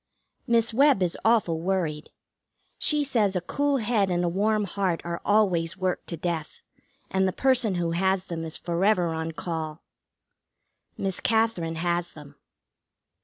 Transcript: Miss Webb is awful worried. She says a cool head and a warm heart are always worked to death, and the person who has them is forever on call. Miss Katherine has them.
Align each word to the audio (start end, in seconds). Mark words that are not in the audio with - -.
Miss 0.47 0.73
Webb 0.73 1.03
is 1.03 1.15
awful 1.23 1.59
worried. 1.61 2.07
She 2.79 3.03
says 3.03 3.35
a 3.35 3.39
cool 3.41 3.77
head 3.77 4.09
and 4.09 4.23
a 4.25 4.29
warm 4.29 4.63
heart 4.63 4.99
are 5.05 5.21
always 5.23 5.77
worked 5.77 6.07
to 6.07 6.17
death, 6.17 6.61
and 7.11 7.27
the 7.27 7.31
person 7.31 7.75
who 7.75 7.91
has 7.91 8.25
them 8.25 8.43
is 8.43 8.57
forever 8.57 9.09
on 9.13 9.31
call. 9.33 9.83
Miss 10.97 11.19
Katherine 11.19 11.75
has 11.75 12.13
them. 12.13 12.33